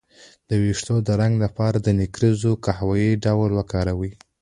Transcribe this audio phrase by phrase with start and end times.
[0.49, 4.11] د ویښتو د رنګ لپاره د نکریزو او قهوې ګډول وکاروئ